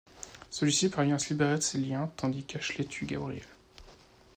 Celui-ci 0.49 0.89
parvient 0.89 1.13
à 1.13 1.19
se 1.19 1.29
libérer 1.31 1.57
de 1.57 1.61
ses 1.61 1.77
liens, 1.77 2.11
tandis 2.17 2.43
qu'Ashley 2.43 2.85
tue 2.85 3.05
Gabriel. 3.05 3.43